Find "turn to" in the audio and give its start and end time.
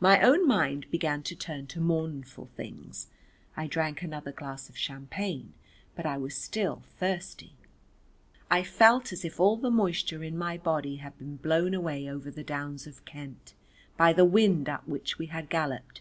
1.36-1.78